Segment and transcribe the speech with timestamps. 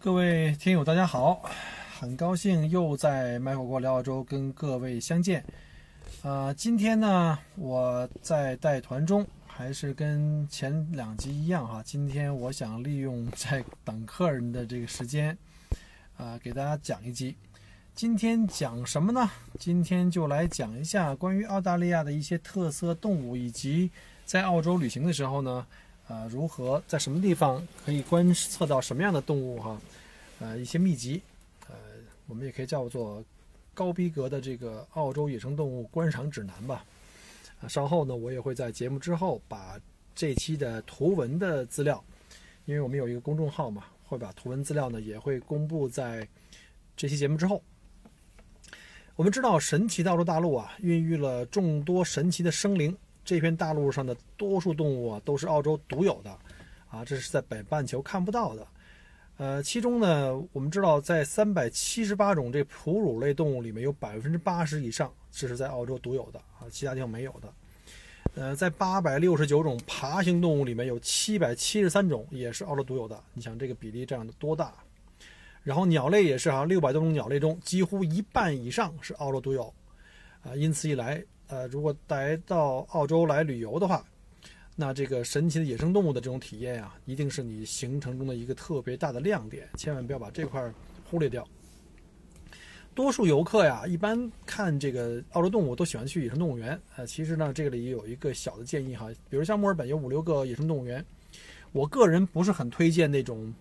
[0.00, 1.42] 各位听友，大家好，
[1.98, 5.44] 很高兴又在卖火锅聊澳洲跟各位相见。
[6.22, 11.82] 呃，今天呢，我在带团中，还是跟前两集一样哈。
[11.84, 15.36] 今天我想利用在等客人的这个时间，
[16.16, 17.36] 啊，给大家讲一集。
[17.92, 19.28] 今天讲什么呢？
[19.58, 23.90] 今天就来讲一下关于澳大利亚的一些特色动物，以及
[24.24, 25.66] 在澳洲旅行的时候呢。
[26.08, 29.78] 啊，如何在什么地方可以观测到什么样的动物哈？
[30.40, 31.20] 呃，一些秘籍，
[31.68, 31.74] 呃，
[32.26, 33.22] 我们也可以叫做
[33.74, 36.82] 高逼格的这个澳洲野生动物观赏指南吧。
[37.60, 39.78] 啊，稍后呢，我也会在节目之后把
[40.14, 42.02] 这期的图文的资料，
[42.64, 46.26] 因为我们有一个公众号嘛，会把图文资料呢也会公布在
[46.96, 47.62] 这期节目之后。
[49.14, 52.96] 我们知道，神奇的澳洲大陆啊，孕育了众多神奇的生灵。
[53.28, 56.30] 这片大陆上的多数动物啊，都是澳洲独有的，
[56.88, 58.66] 啊，这是在北半球看不到的。
[59.36, 67.52] 呃，其中呢，我们知道，在三百七十八种这哺乳类动物里面，有百分之八十以上这是在澳洲独有的啊，其他地方没有的。
[68.34, 73.22] 呃，在八百六十九种爬行动物里面，有七百七十三种也是澳洲独有的。
[73.34, 74.72] 你想这个比例这样的多大？
[75.62, 79.70] 然后鸟类也是啊，六百多种鸟类中，几乎一半以上是澳洲独有，
[80.42, 81.22] 啊，因此一来。
[81.48, 84.04] 呃，如果来到澳洲来旅游的话，
[84.76, 90.72] 那这个神奇的野生动物的这种体验啊，一定是你行程中的一个特别大的亮点，千万不要把这块
[91.10, 91.46] 忽略掉。
[92.94, 96.78] 多数游客呀，一般看这个澳洲动物都喜欢去野生动物园。
[96.96, 101.04] 呃，其实呢，这里有一个小的建议哈，比如像墨尔本有五六个野生动物园，
[101.72, 103.54] 我个人不是很推荐那种，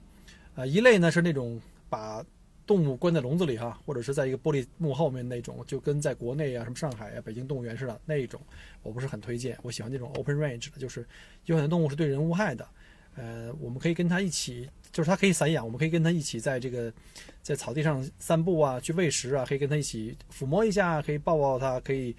[0.55, 2.21] 呃，一类呢是那种把。
[2.67, 8.39] 动物关在笼子里哈，或者是在一个玻璃幕后面那种，就跟在国内啊，什么上海啊、北京动物园似的那一种，
[8.83, 9.57] 我不是很推荐。
[9.63, 11.07] 我喜欢那种 open range 的，就是
[11.45, 12.67] 有很多动物是对人无害的。
[13.15, 16.93] 呃，我们可以跟它一起，就是它可以散养，我们可以跟它一起在这个
[17.41, 22.15] 在草地上散步啊，去喂食啊，可以跟它一起抚摸一下，可以抱抱它，可以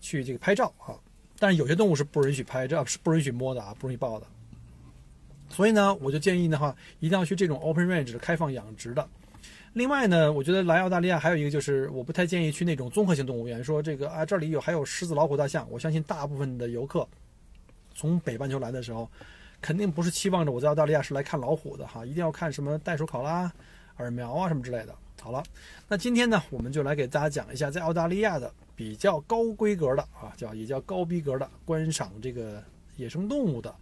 [0.00, 0.94] 去这个拍照啊。
[1.40, 4.26] 但是有些动物是不允许拍照，是不允许摸的啊，不允许抱的。
[5.50, 9.08] 所以呢，我就建议的话，一定要去这种 open range 的开放养殖的。
[9.78, 13.62] 另外呢，我觉得来澳大利亚还有一个就是，我不太建议去那种综合性动物园。
[13.62, 15.64] 说这个啊，这里有还有狮子、老虎、大象。
[15.70, 17.06] 我相信大部分的游客
[17.94, 19.08] 从北半球来的时候，
[19.60, 23.52] 肯定不是期望着我在澳大利亚是来看老虎的哈，一定要看什么袋鼠考拉、
[23.98, 24.92] 耳苗啊什么之类的。
[25.20, 25.40] 好了，
[25.86, 32.60] 那今天呢，我们就来给大家讲一下在澳大利亚的比较高规格的啊，叫也叫高逼格的观赏这个
[32.96, 33.72] 野生动物的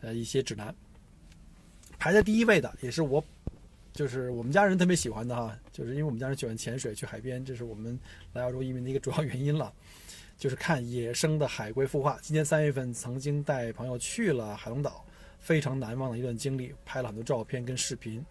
[0.00, 0.74] 呃一些指南。
[2.00, 3.24] 排在第一位的也是我。
[3.96, 7.98] 就是我们家人特别喜欢的哈，就是因为我们家人喜欢潜水去海边，这是我们
[8.34, 9.72] 来澳洲移民的一个主要原因了。
[10.38, 12.18] 就是看野生的海龟孵化。
[12.20, 15.02] 今年三月份曾经带朋友去了海龙岛，
[15.38, 18.22] 非常难忘的一段经历，拍了很多照片跟视频。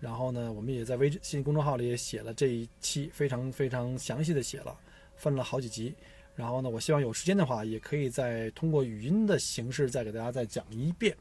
[0.00, 4.74] 然后呢，我们也在微信公众号里也写了这一期，非常非常详细的写了，
[5.16, 5.94] 分了好几集。
[6.34, 11.14] 然后呢，我希望有时间的话，也可以再通过语音的形式再给大家再讲一遍。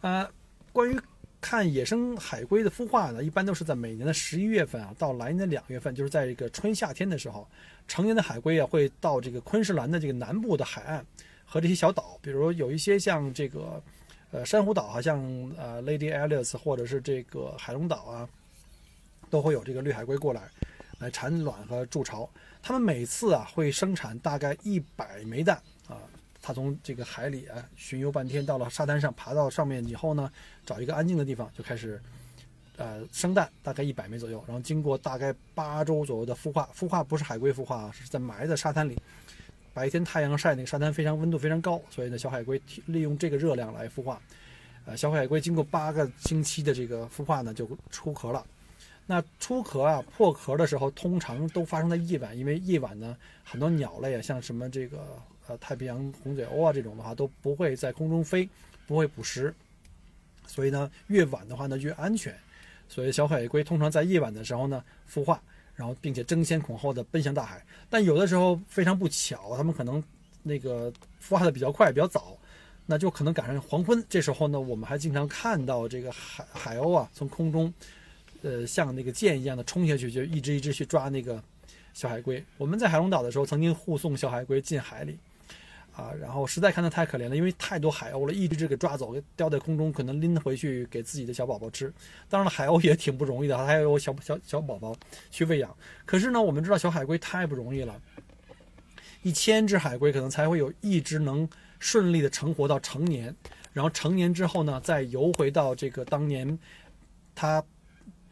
[0.00, 0.30] 呃，
[0.72, 0.96] 关于。
[1.40, 7.48] 看野生海龟的孵化呢，一般都是在每年的十一月份啊，到来年的两月份，就是在这个春夏天的时候，
[7.86, 11.04] 成年的海龟啊会到这个昆士兰的这个南部的海岸
[11.44, 13.80] 和这些小岛，比如有一些像这个
[14.32, 15.20] 呃珊瑚岛，啊像
[15.56, 18.28] 呃 Lady Alice 或者是这个海龙岛啊，
[19.30, 20.42] 都会有这个绿海龟过来
[20.98, 22.28] 来产卵和筑巢。
[22.60, 25.56] 它们每次啊会生产大概一百枚蛋
[25.86, 25.96] 啊。
[26.48, 30.32] 它从这个海里啊巡游半天，到了沙滩上，爬到上面以后呢，
[30.64, 32.00] 找一个安静的地方就开始，
[32.78, 34.42] 呃，生蛋，大概一百枚左右。
[34.46, 38.98] 然后经过大概八周左右的孵化，孵化不是海龟孵化啊，是在埋在沙滩里，
[39.74, 44.18] 白天太阳晒那个沙滩非常温度非常高，所以呢，小海龟利用这个热量来孵化。
[44.86, 48.42] 呃，小海龟经过八个星期的这个孵化呢，就出壳了。
[49.06, 53.14] 那出壳啊破壳的时候，通常都发生在夜晚，因为夜晚呢，
[53.44, 55.06] 很多鸟类啊，像什么这个。
[55.48, 58.46] 呃，太平洋红嘴鸥啊，这种的话都不会在空中飞，
[58.86, 59.52] 不会捕食，
[60.46, 62.36] 所以呢，越晚的话呢越安全。
[62.86, 65.42] 所以小海龟通常在夜晚的时候呢孵化，
[65.74, 67.64] 然后并且争先恐后的奔向大海。
[67.88, 70.02] 但有的时候非常不巧，他们可能
[70.42, 70.92] 那个
[71.22, 72.36] 孵化的比较快，比较早，
[72.84, 74.04] 那就可能赶上黄昏。
[74.08, 77.72] 这时候呢，我们还经常看到这个海海鸥啊，从空中，
[78.42, 81.42] 呃，像那个箭一样的冲下去，就一只一只去抓那个
[81.92, 82.42] 小海龟。
[82.56, 85.18] 我们在海龙岛的时候，曾经护送小海龟进海里。
[85.98, 91.92] 啊，然后实在看得太可怜了，因为太多海鸥了，一只只给抓走，给叼在空中，可能拎回去给自己的小宝宝吃。
[92.28, 94.94] 当然了，海鸥也挺不容易的，还有小小小宝宝
[95.28, 95.76] 去喂养。
[96.06, 98.00] 可是呢，我们知道小海龟太不容易了，
[99.24, 101.48] 一千只海龟可能才会有一只能
[101.80, 103.34] 顺利的成活到成年，
[103.72, 106.56] 然后成年之后呢，再游回到这个当年
[107.34, 107.60] 它。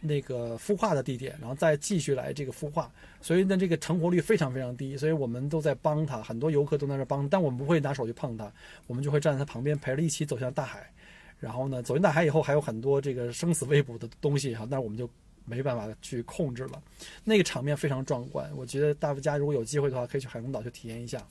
[0.06, 8.50] 那个孵化的地点，然后再继续来这个孵化，所以呢，这个成活率非常非常低，所以我们都在帮他，很多游客都在那帮，但我们不会拿手去碰它，
[8.86, 10.90] 我们就会站在它旁边陪着一起走向大海，
[11.38, 15.08] 然后呢，走进大海以后还有很多这个生死未卜的东西哈，那我们就
[15.44, 16.82] 没办法去控制了，
[17.24, 21.22] 那个场面非常壮观，我觉得大家如果有机会的话，可以去海龙岛去体验一下。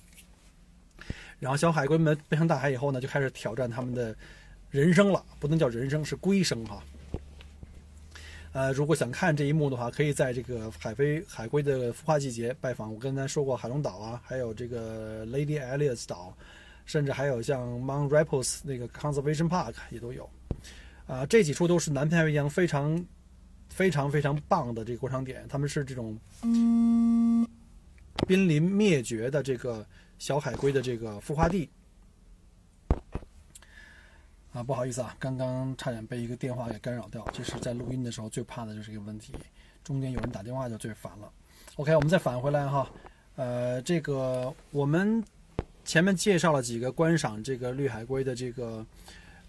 [1.39, 4.15] 然后小海龟们奔向大海以后呢，就开始挑战他们的
[4.71, 6.81] 人生了，不能叫人生，是龟生哈。
[8.55, 12.93] 呃，如果想看这一幕的话，可以在这个海飞海龟的孵化季节拜访。
[12.93, 16.33] 我刚才说过海龙岛啊，还有这个 Lady Alice 岛，
[16.85, 20.29] 甚至还有像 Mount Rapids 那个 Conservation Park 也都有。
[21.05, 23.05] 啊，这几处都是南太平洋非常
[23.67, 26.17] 非常非常棒的这个过场点，他们是这种
[28.25, 29.85] 濒临灭绝的这个
[30.17, 31.69] 小海龟的这个孵化地。
[34.55, 37.27] 啊，不好意思啊，刚刚差点被一个电话给干扰掉。
[37.33, 39.33] 这是在录音的时候最怕的就是一个问题，
[39.83, 41.29] 中间有人打电话就最烦了。
[41.75, 42.89] OK，我们再返回来哈，
[43.35, 45.21] 呃，这个我们
[45.83, 48.85] 前面介绍了几个观赏这个绿海龟的这个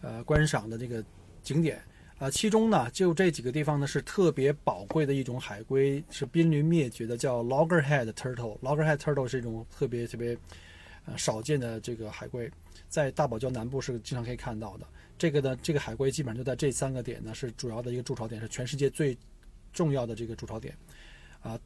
[0.00, 1.04] 呃观赏的这个
[1.40, 1.80] 景点
[2.18, 8.58] 啊，其中呢就这几个地方呢是特别宝贵的一种海龟，是濒临灭绝的，叫 Loggerhead Turtle。
[8.58, 10.36] Loggerhead Turtle 是一种特别特别
[11.06, 12.50] 呃少见的这个海龟，
[12.88, 14.86] 在大堡礁南部是经常可以看到的。
[15.16, 19.16] 这个呢，这个海龟基本上就在这三个点呢，是主要的一个筑巢点，是全世界最
[19.72, 20.76] 重要的这个筑巢点。
[21.40, 21.58] 啊，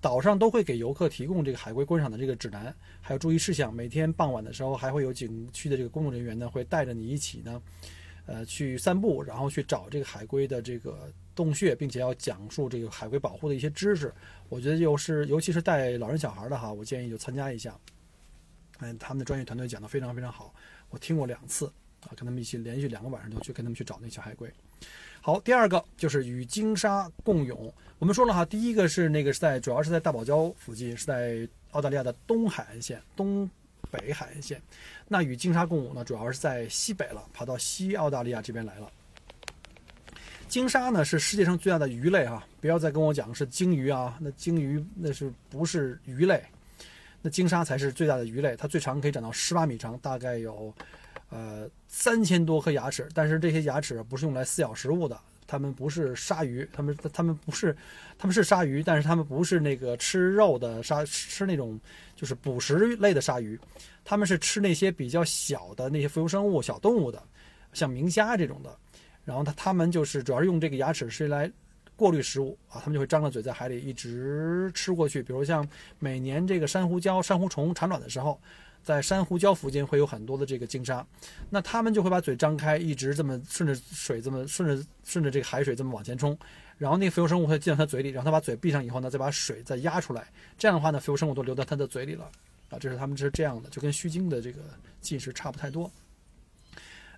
[0.00, 3.72] 岛上都会给游客提供这个海龟观赏的这个指南，还有注意事项。
[3.72, 7.62] 每天傍晚的时候，还会有景区的这个工作人员呢，会带着你一起呢，
[8.26, 14.12] 呃，去散步，然后去找这个海龟的这个洞穴，并且要讲述这个海龟保护的一些知识。
[14.48, 17.78] 我觉得又是，尤其是带老人小孩的哈，我建议就参加一下。
[18.78, 20.54] 哎，他们的专业团队讲的非常非常好，
[20.90, 21.70] 我听过两次。
[22.02, 24.48] 啊，跟他们一起连续两个晚上都去跟他们去找那小海龟。
[25.20, 27.74] 好，第二个就是与鲸鲨共泳。
[27.98, 33.50] 我们说了哈，第一个是那个是在主要是在大堡礁附近，是在澳大利亚的东海岸线、东
[33.90, 34.62] 北海岸线。
[35.08, 38.88] 那与鲸鲨共舞呢，主要是在西北了，跑到西澳大利亚这边来了。
[40.46, 46.40] 鲸鲨呢是世界上最大的鱼类哈，不要再跟我讲是鲸鱼啊，那鲸鱼那是不是鱼类？
[47.28, 50.74] 鲸鲨才是最大的鱼类，它最长可以长到十八米长，大概有。
[51.30, 57.76] 呃，三千多颗牙齿，但是这些牙齿不是用来撕咬食物的，它们不是鲨鱼，它们它们不是，
[58.16, 61.78] 它们是鲨鱼，但是它们不是那个吃肉的鲨，吃那种
[62.16, 63.60] 就是捕食类的鲨鱼，
[64.06, 67.22] 它们是吃那些比较小的那些浮游生物、小动物的，
[67.74, 68.74] 像明虾这种的，
[69.26, 71.52] 然后它它们就是主要是用这个牙齿是来
[71.98, 78.40] 过滤食物啊，它们就会张着嘴在海里一直吃过去，比如像每年这个珊瑚礁、珊瑚虫产卵的时候。
[78.80, 81.06] 在珊瑚礁附近会有很多的这个鲸鲨，
[81.50, 86.38] 那它们就会把嘴张开，一直这么顺着水，这么顺着顺着这个海水这么往前冲，
[86.78, 90.26] 然后那个浮游生物会进到它嘴里，然后它把嘴闭上以后呢，再把水再压出来，
[90.56, 92.30] 这样的话呢，浮游生物都流到它的嘴里了，
[92.70, 94.60] 啊，这是它们是这样的，就跟须鲸的这个
[95.02, 95.90] 进食差不太多。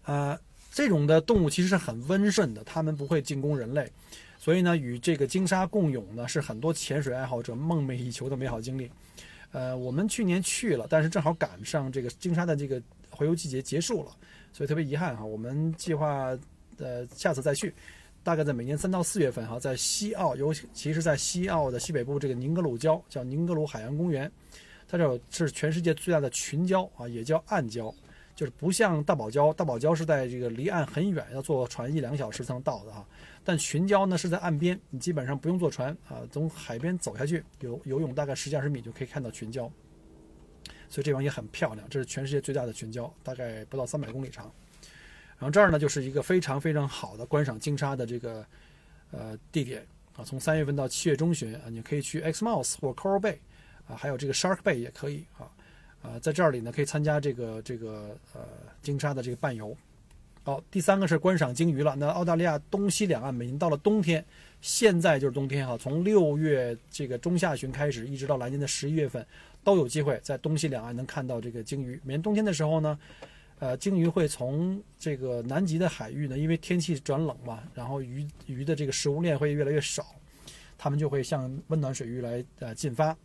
[0.07, 0.37] 呃，
[0.73, 3.93] 这种的动物其实是很温顺的，它们不会进攻人类，
[4.43, 8.91] 所以呢，与这个鲸鲨共泳呢，是很多潜水爱好者梦寐以求的美好经历。
[9.53, 12.81] 呃，我们去年去了，但是正好赶上这个鲸鲨的这个
[13.15, 14.11] 洄游季节结束了，
[14.51, 15.23] 所以特别遗憾哈。
[15.23, 16.35] 我们计划
[16.79, 17.75] 呃下次再去，
[18.23, 24.33] 大概在每年三到四月份哈，在西澳，尤其是在西澳的西北部这个宁格鲁礁，叫宁格鲁海洋公园，
[24.89, 27.95] 它这是全世界最大的群礁啊，也叫暗礁，
[28.35, 33.05] 就是不像大堡礁，大堡礁是在这个离岸很远，要坐船一两小时才能到的哈。
[33.43, 39.71] 但群礁呢是在岸边，你基本上不用坐船啊，从海边走下去游游泳大概十几二十米就可以看到群礁，
[40.89, 41.89] 所以这方也很漂亮。
[41.89, 44.53] 这是全世界最大的群礁，大概不到三百公里长。
[45.39, 48.45] 然后这儿呢就是一个非常非常好的观赏鲸鲨的这个
[49.11, 53.39] 呃地点啊，从三月份到七月中旬啊，你可以去 x m o u s e 或 Coral Bay
[53.89, 55.51] 啊，还有这个 Shark Bay 也可以啊
[56.03, 58.43] 啊，在这里呢可以参加这个这个呃
[58.83, 59.75] 鲸鲨的这个伴游。
[60.51, 61.95] 好，第三个是观赏鲸鱼了。
[61.95, 64.25] 那澳大利亚东西两岸每年到了冬天，
[64.61, 69.25] 现在就是冬天哈，从六月这个中下旬开始，一直到来年的十一月份，
[69.63, 72.01] 都有机会在东西两岸能看到这个鲸鱼。
[72.03, 72.99] 每年冬天的时候呢，
[73.61, 80.05] 呃，鲸鱼会从这个南极的海域呢，因为天气转冷嘛，然后鱼鱼的这个食物链会越来越少，
[80.77, 83.17] 它们就会向温暖水域来呃进发。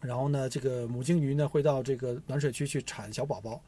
[0.00, 3.62] 然后呢，这个母鲸鱼呢会到这个暖水区去产小宝宝。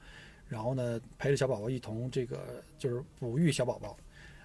[0.50, 3.96] 然后呢，陪着小宝宝一同这个就是哺育小宝宝，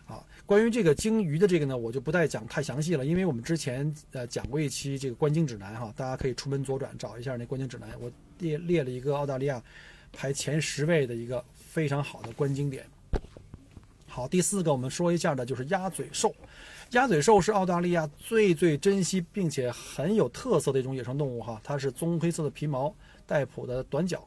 [0.05, 9.59] 啊，关于这个鲸鱼的这个呢，我就不再讲太详细了，因为我们之前呃讲过一期这个观鲸指南哈，大家可以出门左转找一下那观鲸指南，我列列了一个澳大利亚
[10.13, 12.85] 排前十位的一个非常好的观鲸点。
[14.05, 16.31] 好，第四个我们说一下的就是鸭嘴兽，
[16.91, 22.93] 鸭嘴兽是澳大利亚最最珍惜并且很有特色的一种野生动物哈，它是棕黑色的皮毛，
[23.25, 24.23] 带蹼的短脚。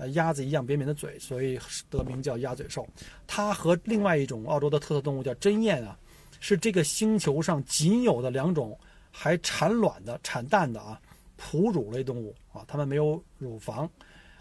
[0.00, 2.88] 呃，鸭子一样扁扁的嘴，所以得名叫鸭嘴兽。
[3.26, 5.94] 它和另外一种澳洲的特色动物叫针鼹啊，
[6.40, 8.78] 是这个星球上仅有的两种
[9.10, 10.98] 还产卵的、产蛋的啊
[11.36, 12.64] 哺乳类动物啊。
[12.66, 13.86] 它们没有乳房，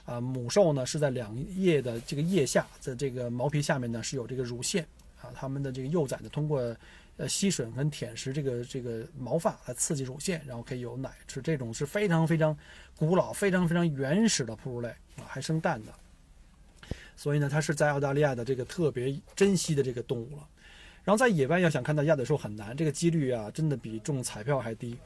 [0.05, 4.87] 啊，母兽呢是在两叶的这个腋下，在这个毛皮下面呢是有这个乳腺
[5.21, 5.27] 啊。
[5.35, 6.73] 它们的这个幼崽呢通过
[7.17, 11.41] 呃吸吮跟舔食这个这个毛发来刺激乳腺，然后可以有奶吃。
[11.41, 12.57] 这种是非常非常
[12.95, 14.89] 古老、非常非常原始的哺乳类。
[15.27, 15.93] 还生蛋的，
[17.15, 20.47] 所以呢，它是在澳大利亚的这个特别珍惜的这个动物了。
[21.03, 24.97] 然后在野外要想看到鸭嘴兽很难，这个几率啊，真的比中彩票还低。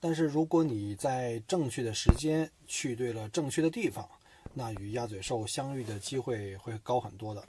[0.00, 4.08] 但是如果你在正确的时间去对了正确的地方，
[4.54, 7.42] 那与鸭嘴兽相遇的机会会高很多的。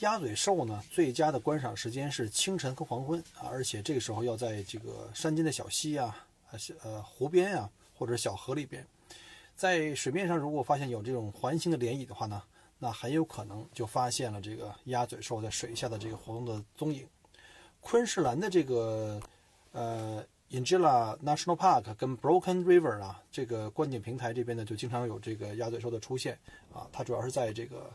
[0.00, 6.26] 鸭嘴兽呢，最佳的观赏时间是清晨和黄昏啊，而且这个时候要在这个山间的小溪啊、
[6.82, 8.84] 呃湖边啊，或者小河里边。
[9.56, 12.42] 在水面上，如果发现有这种环形的涟漪的话呢，
[12.78, 17.06] 那很有可能就发现了这个鸭嘴兽在水下的这个活动的踪影。
[17.80, 19.20] 昆士兰的这个
[19.72, 26.38] 呃 i n g i l a National Park 跟 Broken River 啊，这个观景平台这边呢，就经常有这个鸭嘴兽的出现
[26.72, 26.88] 啊。
[26.92, 27.92] 它主要是在这个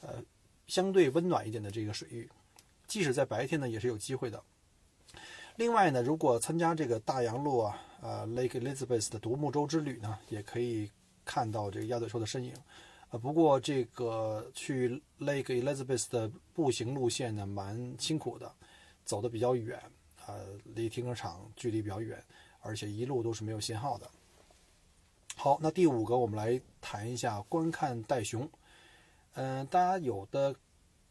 [0.00, 0.22] 呃
[0.66, 2.28] 相对温暖一点的这个水域，
[2.86, 4.42] 即使在白天呢，也是有机会的。
[5.56, 10.90] 另外呢，如果参加这个大洋路啊，呃 Lake Elizabeth 的独木舟之旅呢，也可以
[11.32, 12.52] 看到这个鸭嘴兽的身影，
[13.08, 18.52] 呃，不过这个去 Lake Elizabeth 的步行路线呢，蛮辛苦的，
[19.06, 19.80] 走的比较远，
[20.26, 22.22] 呃，离停车场距离比较远，
[22.60, 24.06] 而且一路都是没有信号的。
[25.34, 28.46] 好，那第五个，我们来谈一下观看袋熊。
[29.32, 30.54] 嗯，大家有的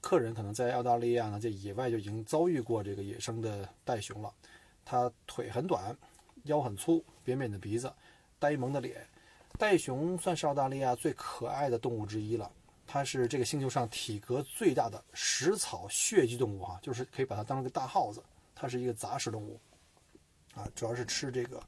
[0.02, 4.32] 客人可能在澳大利亚呢，在野外就已经遭遇过这个野生的袋熊了。
[4.86, 5.98] 它腿很短，
[6.44, 7.92] 腰很粗，扁扁的鼻子，
[8.38, 9.04] 呆萌的脸。
[9.62, 12.52] 袋熊算是澳大利亚最可爱的动物之一了。
[12.88, 18.24] 它是这个星球上体格最大的食草血居动物哈，就是可以把它当成个大耗子。
[18.56, 19.60] 它是一个杂食动物，
[20.56, 21.62] 啊，主要是吃这个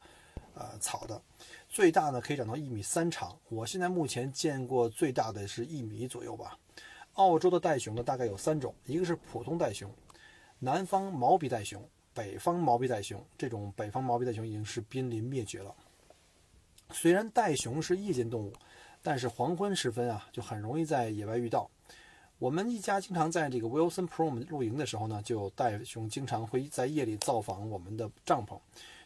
[0.55, 1.21] 呃草的。
[1.69, 3.37] 最大呢可以长到一米三长。
[3.47, 6.57] 我现在目前见过最大的是一米左右吧。
[7.13, 9.87] 澳洲的袋熊呢大概有三种，一个是普通袋熊，
[10.57, 13.23] 南方毛鼻袋熊，北方毛鼻袋熊。
[13.37, 15.71] 这种北方毛鼻袋熊已经是濒临灭绝了。
[16.93, 18.53] 虽然袋熊是夜间动物，
[19.01, 21.69] 但是黄昏时分啊，就很容易在野外遇到。
[22.39, 28.59] 我们一家经常在这个 Wilson Prom 露营的时候呢，就有袋熊经常会在夜里造访我们的帐篷。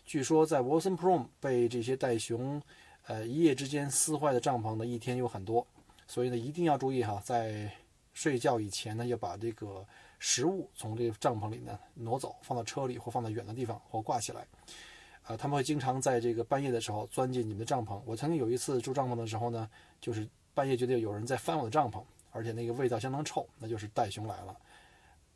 [0.06, 2.62] 据说在 Wilson Prom 被这些袋熊，
[3.06, 5.65] 呃，一夜之间撕坏的帐篷呢，一天有很多。
[6.08, 7.72] 所以呢，一定要注意哈，在
[8.13, 9.86] 睡觉以前呢，要把这个
[10.20, 14.48] 食物从这个帐篷里呢挪走，放到车里或放到远的地方或挂起来。
[15.27, 18.01] 啊，他们会经常在这个半夜的时候钻进你们的帐篷。
[18.05, 19.69] 我曾经有一次住帐篷的时候呢，
[20.00, 24.55] 就是半夜觉得有人在翻我的帐篷，而且那个味道相当臭，那就是袋熊来了。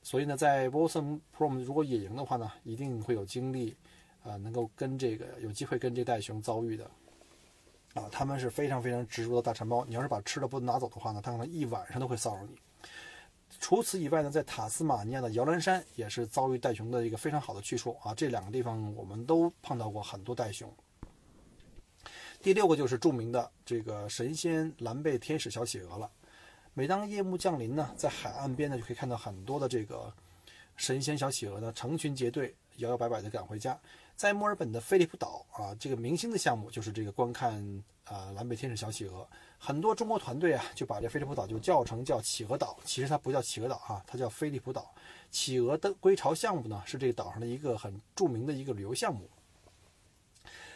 [0.01, 3.75] 所以呢，在 w o s o m Prom 如果野营的话呢，一定会有经历，
[4.24, 6.89] 啊，能够跟这个有机会跟这袋熊遭遇的。
[7.93, 12.55] 啊，他们是非常非常执着的大馋猫，你要是把吃的不拿走的话呢，它可能一晚上都会骚扰你。
[13.60, 18.13] 除此以外呢，在塔斯马尼亚的摇篮山也是遭遇袋熊的一个非常好的去处啊。
[18.15, 20.74] 这两个地方我们都碰到过很多袋熊。
[22.41, 26.10] 第六个就是著名的这个神仙蓝背天使小企鹅了。
[26.74, 30.12] 每当夜幕降临呢，在海岸边呢就可以看到很多的这个
[30.75, 33.77] 神仙小企鹅呢成群结队、摇摇摆摆地赶回家。
[34.22, 39.28] 在墨尔本的菲利普岛啊，这个明星的项目就是这个观看啊蓝背天使小企鹅。
[39.58, 44.94] 很多中国团队啊，就把这菲利普岛就叫成叫企鹅岛，其实它不叫企鹅岛哈，它叫菲利普岛。
[45.32, 49.28] 企鹅的归巢项目呢，是这个岛上的一个很著名的一个旅游项目。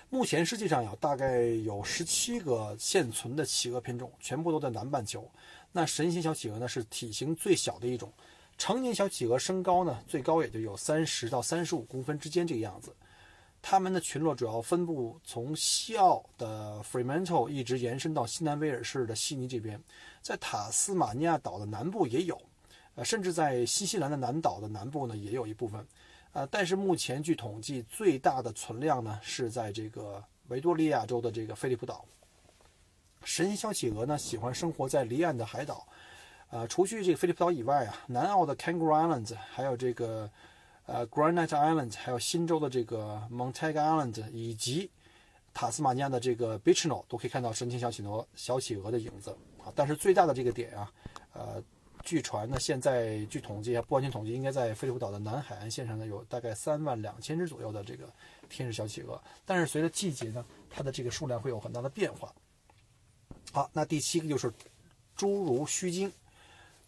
[0.10, 5.24] 目前世界上有大概有十七个现存的企鹅品种，全部都在南半球。
[5.72, 8.12] 那神仙小企鹅呢是体型最小的一种，
[8.58, 12.92] 成年小企鹅身高呢最高也就有三十到三十五公分之间这个样子。
[13.68, 19.82] 它们的群落主要分布从西澳的 Fremantle 一直延伸到西南威尔士的悉尼这边，
[20.22, 22.40] 在塔斯马尼亚岛的南部也有，
[22.94, 25.84] 呃，甚至在新西兰的南岛的南部呢也有一部分，
[26.34, 32.06] 呃，但是目前据统计，最大的存量呢是在这个维多利亚州的这个菲利普岛。
[33.24, 35.88] 神仙小企鹅呢喜欢生活在离岸的海岛，
[36.52, 40.30] 呃，除去这个菲利普岛以外啊，南澳的 Kangaroo Islands 还有这个。
[40.88, 44.92] 呃，Granite Island，还有新州的这个 Montague Island，以及
[45.52, 49.74] 塔斯马尼亚的这个 Bichno，都可以看到神奇小企鹅、小企鹅的影子啊。
[49.76, 50.92] 但是最大的这个点啊，
[51.34, 51.64] 呃，
[52.04, 58.08] 据传呢，现在据统计啊，不完全统计，应该在菲利普岛的南海岸线上呢，有大概三万两千只左右的这个
[58.48, 59.20] 天使小企鹅。
[59.44, 62.32] 但是随着季节呢，它的这个数量会有很大的变化。
[63.52, 64.52] 好，那第七个就是
[65.18, 66.12] 侏儒须鲸。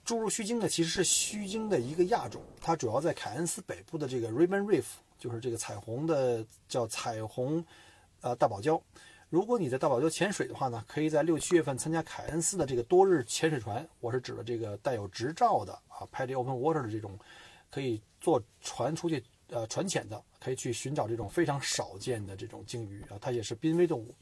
[0.08, 4.86] 侏儒须鲸呢，其实是须鲸的一个亚种，它主要在凯恩斯北部的这个 Ribbon Reef，
[5.20, 7.62] 就是这个彩虹的叫彩虹，
[8.22, 8.82] 呃大堡礁。
[9.30, 17.20] 如果你在大堡礁潜水的话呢，可以在六七月份参加凯恩斯的这个多日潜水船，我是指的这个带有执照的啊 p a d y Open Water 的这种，
[17.70, 24.16] 可以坐船出去呃船潜的，可以去寻找这种非常少见的这种鲸鱼啊，它也是濒危动物，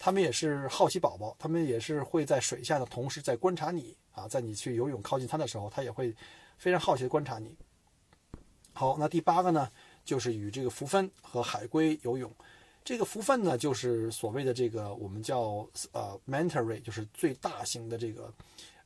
[0.00, 3.96] 它们也是好奇宝宝，它们也是会在水下的同时在观察你。
[4.18, 6.14] 啊，在你去游泳靠近它的时候，它也会
[6.56, 7.56] 非常好奇的观察你。
[8.72, 9.68] 好，那第八个呢，
[10.04, 12.30] 就是与这个浮粪和海龟游泳。
[12.84, 18.32] 这个浮粪呢，就是所谓的这个我们叫呃 manta ray，就是最大型的这个，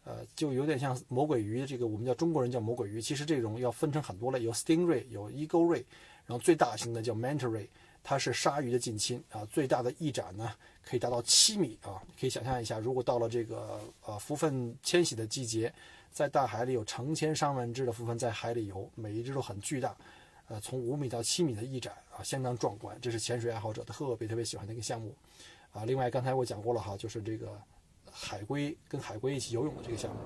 [0.05, 1.65] 呃，就有点像魔鬼鱼。
[1.65, 5.85] 这个我们叫中国人叫魔鬼鱼，其实这种要分成很多类，有 stingray，有 eagle ray，
[6.27, 7.67] 然后最大型的叫 manta ray。
[8.05, 12.03] 它是鲨鱼的近亲啊，最大的翼展呢可以达到七米啊！
[12.19, 15.73] 可以想象一下，如果到了这个呃浮粪迁徙的季节，
[16.11, 19.97] 在大海里有成千上万只的浮粪在海里游，每一只都很巨大，
[20.49, 22.99] 呃，从五米到七米的翼展啊，相当壮观。
[23.01, 25.15] 这是潜水爱好者特别特别喜欢的一个项目
[25.71, 25.85] 啊。
[25.85, 27.57] 另外，刚才我讲过了哈，就是这个
[28.11, 30.21] 海龟跟海龟一起游泳的这个项目。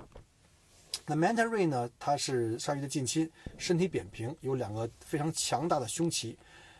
[1.04, 6.36] 那 manta ray 呢，它是鲨鱼的近亲，身体扁平，有两个非常强大的胸鳍。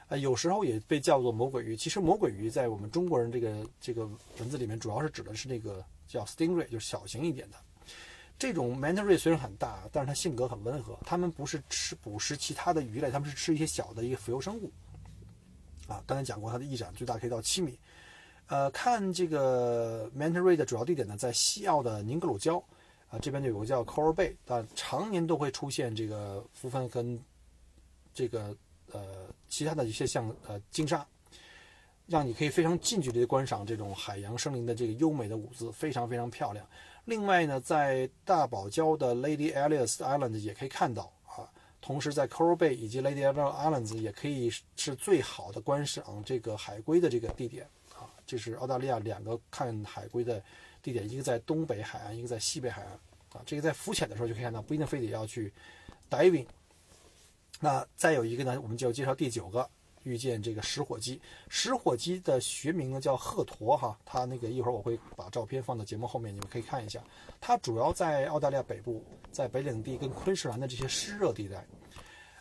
[0.09, 1.77] 啊，有时候也被叫做魔鬼鱼。
[1.77, 4.07] 其实魔鬼鱼在我们中国人这个这个
[4.39, 7.57] 文字里面，主要是指的是那个叫 stingray，就是小型一点的。
[8.39, 10.97] 这种 manta ray 虽然很大，但是它性格很温和。
[11.05, 14.71] 它们不是吃捕食其他的鱼类，它们是吃一些小的一个浮游生物。
[15.89, 17.77] 啊，刚才讲过，它的翼展最大可以到七米。
[18.47, 22.63] 呃，看这个 manta ray 的主要地点呢，在西澳的宁格鲁礁
[23.09, 27.21] 啊，这边就有个叫 Coral Bay，但常年都会出现这个浮粪跟
[28.15, 28.57] 这个。
[28.97, 31.07] 呃，其他的一些像呃鲸鲨，
[32.07, 36.67] 让你可以非常近距离的观赏这种海洋生灵的这个优美的舞姿，非常非常漂亮。
[37.05, 41.49] 另外呢，在大堡礁的 Lady Alice Island 也可以看到啊，
[41.81, 48.11] 同时在 Coral Bay 以及 Lady Alice Islands 也可以是最好的观赏这个海龟的这个地点啊。
[48.27, 50.43] 这是澳大利亚两个看海龟的
[50.83, 52.93] 地点，一个在东北海岸，一个在西北海岸
[53.33, 53.43] 啊。
[53.47, 55.53] 这个在浮潜的时候就可以看到，不一定非得要去
[56.11, 56.47] diving。
[57.59, 59.67] 那再有一个呢，我们就要介绍第九个，
[60.03, 61.19] 遇见这个食火鸡。
[61.49, 67.03] 食火鸡的学名呢叫鹤鸵哈，它那个一会儿我会把照片放到节目后面，你们可以看一下。
[67.41, 71.67] 它主要在澳大利亚北部，在北领地跟昆士兰的这些湿热地带，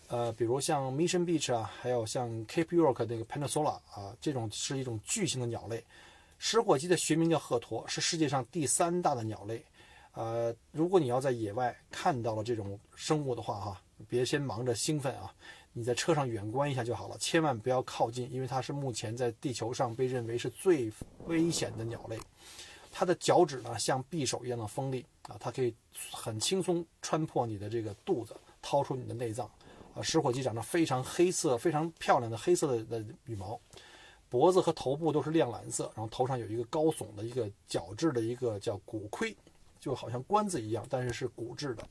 [0.07, 5.81] 呃，比如像 Mission Beach 啊，还有像 Cape York 那个 Peninsula 啊，这种是一种巨型的鸟类。
[6.37, 9.63] 食火鸡的学名叫鹤鸵，是世界上第三大的鸟类。
[10.11, 13.81] 呃，如果你要在野外看到了这种生物的话哈。
[14.07, 15.33] 别先忙着兴奋啊！
[15.73, 20.91] 你在车上远观一下就好了，千万不要靠近，因为它是目前在地球上被认为是最
[21.25, 22.17] 危险的鸟类。
[22.91, 25.75] 它的脚趾呢像匕首一样的锋利啊，它可以
[26.11, 29.49] 很轻松穿破你的这个肚子，掏出你的内脏。
[29.93, 33.59] 啊，食火鸡长得非常黑色、非常漂亮的黑色的的羽毛，
[34.29, 39.35] 脖子和头部都是亮蓝色，然后头上有一个高耸的一个角质的一个叫骨盔，
[39.79, 41.87] 就好像冠子一样，但是是骨质的。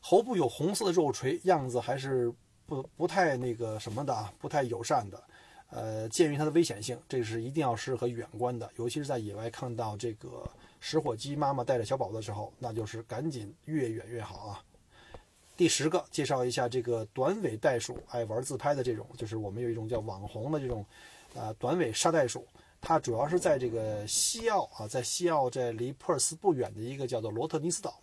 [0.00, 2.32] 喉部有红色的肉垂，样子还是
[2.66, 5.22] 不不太那个什么的啊，不太友善的。
[5.68, 10.42] 呃，鉴于它的危险性，这是一定要适合远观的，尤其是在野外看到这个
[10.80, 14.64] 食火鸡妈妈带着小宝的时候，那就是赶紧越远越好啊。
[15.56, 20.84] 第十个，介绍一下这个短尾袋鼠，爱玩自拍的这种，就是我们有一种叫网红的这种，
[21.34, 22.44] 呃，短尾沙袋鼠，
[22.80, 28.00] 它主要是在这个西澳啊，在西澳在离珀尔斯不远的一个叫做罗特尼斯岛。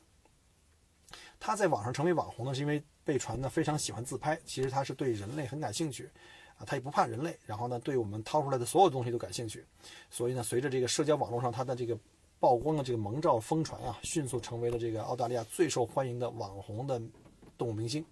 [1.40, 4.40] 他在网上成为网红呢，是因为被传呢非常喜欢自拍。
[4.46, 6.10] 其实他是对人类很感兴趣，
[6.58, 9.66] 啊，他也不怕人类，然后呢，对我们掏出来的所有东西都感兴趣，
[10.10, 11.98] 所以呢，随着这个社交网络上他的这个
[12.40, 17.02] 曝光的这个萌照疯传啊，迅速成为了这个澳大利亚最受欢迎的网红的
[17.58, 18.06] 动物明星。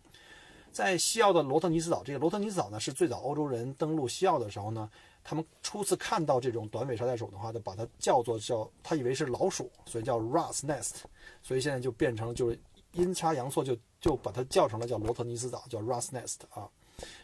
[0.71, 4.89] 在西澳的罗特尼斯岛，这个罗特尼斯岛呢是最早欧洲人登陆西澳的时候呢，
[5.23, 10.95] 他们初次看到这种短尾沙袋鼠的话，就把它叫做叫，他以为是老鼠，所以叫 Ras Nest，
[11.41, 12.59] 所以现在就变成就是
[12.95, 16.67] 阴差阳错就就把它叫成了叫罗特尼斯岛，叫 Ras Nest 啊。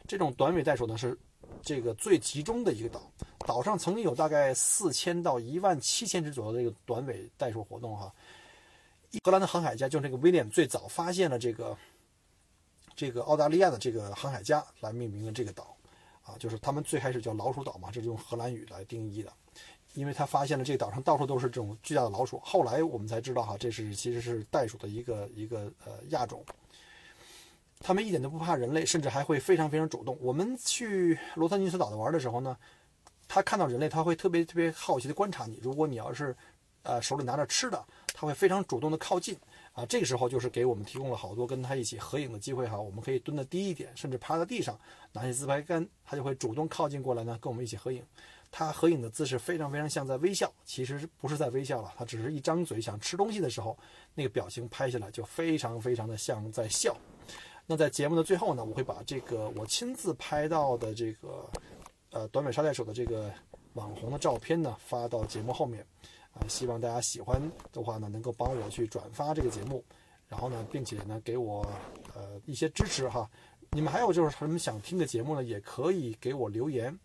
[0.07, 1.17] 这种短尾袋鼠呢是
[1.61, 3.01] 这个最集中的一个岛，
[3.39, 8.13] 岛上曾经有大概四千到一万七千只左右的这个短尾袋鼠活动哈。
[9.23, 11.77] 荷兰的航海家就是这个威廉最早发现了这个。
[12.93, 15.75] 这个澳大利亚的这个航海家来命名了这个岛，
[16.23, 19.33] 啊，就是他们最开始叫老鼠岛嘛，这是用荷兰语来定义的，
[19.93, 22.39] 因为他发现了这个岛上到处都是这种巨大的老鼠。
[22.39, 26.43] 后来我们才知道哈，这是其实是袋鼠的一个一个呃亚种。
[27.79, 30.17] 他们一点都不怕人类，甚至还会非常非常主动。
[30.21, 32.55] 我们去罗特尼斯岛的玩的时候呢，
[33.27, 35.59] 他看到人类，他会特别特别好奇的观察你。
[35.61, 36.35] 如果你要是
[36.83, 39.35] 呃手里拿着吃的，他会非常主动的靠近。
[39.73, 42.77] 啊，这个时候就是给我们提供了好多跟他一起合影的机会哈。
[42.77, 44.77] 我们可以蹲得低一点，甚至趴在地上，
[45.13, 48.03] 拿起自拍杆，他就会主动靠近过来呢，跟我们一起合影。
[48.51, 53.77] 他合影的姿势非常非常像在微笑，其实不是在微笑了，他只是一张嘴想吃东西的时候，
[54.13, 56.95] 那个表情拍下来就非常非常的像在笑。
[57.65, 61.49] 那在节目的最后呢，我会把这个我亲自拍到的这个
[62.11, 63.31] 呃短尾沙袋鼠的这个
[63.73, 65.85] 网红的照片呢发到节目后面。
[66.33, 67.41] 啊，希望大家喜欢
[67.73, 69.83] 的话呢，能够帮我去转发这个节目，
[70.29, 71.61] 然后呢，并且呢，给我
[72.15, 73.29] 呃一些支持哈。
[73.71, 76.97] 你们还有就是什么想听的节目呢，也可以给我留言。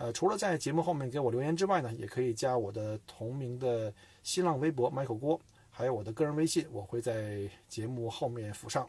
[0.00, 5.38] 呃，除了在节目后面给我留言之外呢，也可以加我的同名的新浪微博 Michael 郭，
[5.70, 8.88] 还有我的个人微信，我会在节目后面附上。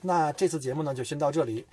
[0.00, 1.66] 那这次节目呢，就先到这里。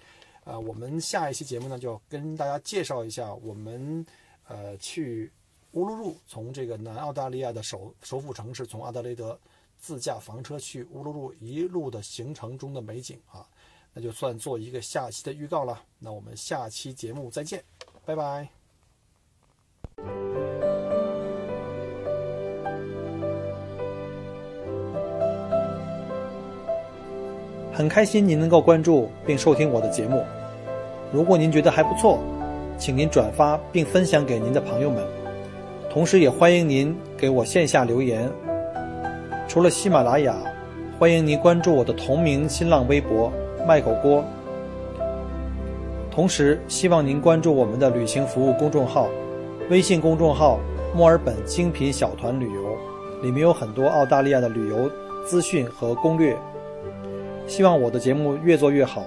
[0.45, 4.03] 呃，我们下一期节目呢，就跟大家介绍一下我们
[4.47, 5.31] 呃去。
[5.73, 9.39] 乌鲁鲁从这个南澳大利亚的首首府城市，从阿德雷德
[9.77, 13.47] 自驾房车去乌鲁鲁一路的行程中的美景啊，
[13.93, 15.83] 那就算做一个下期的预告了。
[15.99, 17.63] 那我们下期节目再见，
[18.05, 18.47] 拜拜。
[27.71, 30.25] 很开心您能够关注并收听我的节目，
[31.13, 32.19] 如果您觉得还不错，
[32.77, 35.01] 请您转发并分享给您的朋友们。
[35.89, 38.29] 同时，也欢迎您给我线下留言。
[39.47, 40.35] 除了喜马拉雅，
[40.99, 43.31] 欢迎您关注我的同名新浪微博
[43.65, 44.23] “麦狗锅”。
[46.11, 49.07] 同时，希望您关注我们的旅行服务公众号，
[49.69, 50.59] 微信公众号
[50.93, 52.75] “墨尔本精品小团旅游”，
[53.23, 54.89] 里面有很多澳大利亚的旅游
[55.25, 56.37] 资讯和攻略。
[57.47, 59.05] 希望我的节目越做越好。